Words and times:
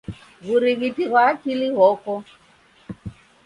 W'urighiti 0.45 1.03
ghwa 1.09 1.21
akili 1.31 1.67
ghoko. 1.75 2.13